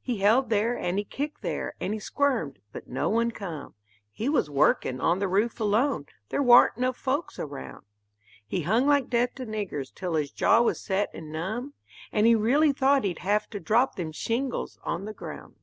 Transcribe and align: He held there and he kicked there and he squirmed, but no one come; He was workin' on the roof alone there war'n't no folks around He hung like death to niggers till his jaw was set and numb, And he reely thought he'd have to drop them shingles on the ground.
He 0.00 0.20
held 0.20 0.48
there 0.48 0.78
and 0.78 0.96
he 0.98 1.04
kicked 1.04 1.42
there 1.42 1.74
and 1.78 1.92
he 1.92 2.00
squirmed, 2.00 2.58
but 2.72 2.88
no 2.88 3.10
one 3.10 3.30
come; 3.30 3.74
He 4.10 4.26
was 4.26 4.48
workin' 4.48 4.98
on 4.98 5.18
the 5.18 5.28
roof 5.28 5.60
alone 5.60 6.06
there 6.30 6.42
war'n't 6.42 6.78
no 6.78 6.94
folks 6.94 7.38
around 7.38 7.84
He 8.46 8.62
hung 8.62 8.86
like 8.86 9.10
death 9.10 9.34
to 9.34 9.44
niggers 9.44 9.92
till 9.94 10.14
his 10.14 10.30
jaw 10.30 10.62
was 10.62 10.80
set 10.80 11.10
and 11.12 11.30
numb, 11.30 11.74
And 12.12 12.26
he 12.26 12.34
reely 12.34 12.72
thought 12.72 13.04
he'd 13.04 13.18
have 13.18 13.50
to 13.50 13.60
drop 13.60 13.96
them 13.96 14.10
shingles 14.10 14.78
on 14.84 15.04
the 15.04 15.12
ground. 15.12 15.56